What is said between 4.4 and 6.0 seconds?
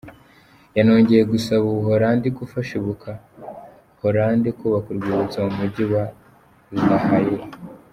kubaka Urwibutso mu mujyi